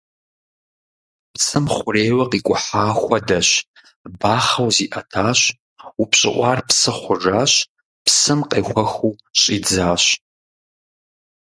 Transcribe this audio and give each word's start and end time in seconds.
Псым 1.33 1.65
хъурейуэ 1.73 2.25
къикӀухьа 2.31 2.85
хуэдэщ: 2.99 3.49
бахъэу 4.19 4.69
зиӀэтащ, 4.75 5.39
упщӀыӀуар 6.01 6.59
псы 6.67 6.91
хъужащ, 6.99 7.53
псым 8.05 8.39
къехуэхыу 8.49 9.19
щӀидзащ. 9.39 10.03